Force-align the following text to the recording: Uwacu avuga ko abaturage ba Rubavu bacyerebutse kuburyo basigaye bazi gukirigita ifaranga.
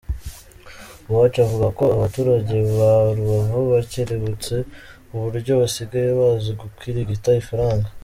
Uwacu 1.09 1.37
avuga 1.45 1.67
ko 1.79 1.83
abaturage 1.95 2.55
ba 2.77 2.91
Rubavu 3.15 3.59
bacyerebutse 3.73 4.53
kuburyo 5.07 5.51
basigaye 5.61 6.09
bazi 6.19 6.51
gukirigita 6.61 7.29
ifaranga. 7.43 7.89